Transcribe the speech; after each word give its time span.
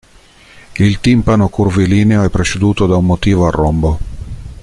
Il 0.77 0.99
timpano 0.99 1.47
curvilineo 1.49 2.23
è 2.23 2.31
preceduto 2.31 2.87
da 2.87 2.95
un 2.95 3.05
motivo 3.05 3.45
a 3.45 3.51
rombo. 3.51 3.99